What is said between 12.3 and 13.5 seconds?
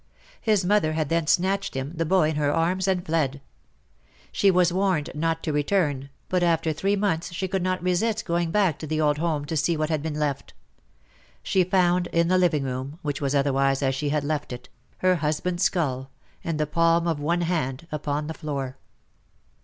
living room— which was